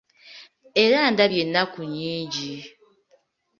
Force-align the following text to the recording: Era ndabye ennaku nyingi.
Era 0.83 0.99
ndabye 1.11 1.39
ennaku 1.45 1.79
nyingi. 1.93 2.51